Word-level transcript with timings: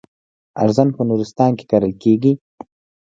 ارزن 0.63 0.87
په 0.95 1.01
نورستان 1.09 1.51
کې 1.57 1.65
کرل 1.71 1.93
کیږي. 2.03 2.33